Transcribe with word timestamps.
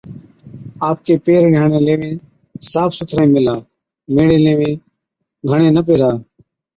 آپڪين 0.87 1.17
پيهرڻي 1.25 1.57
هاڙين 1.63 1.83
ليوين 1.87 2.15
صاف 2.71 2.89
سُٿري 2.99 3.25
ميهلا، 3.33 3.53
ميڙي 4.15 4.37
ليوين 4.45 4.73
گھڻي 5.51 5.69
نہ 5.75 5.81
پيهرا 5.91 6.11